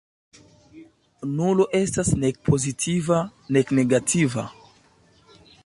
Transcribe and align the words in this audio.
Nulo 1.33 1.67
estas 1.81 2.09
nek 2.23 2.39
pozitiva 2.49 3.21
nek 3.57 3.75
negativa. 3.81 4.47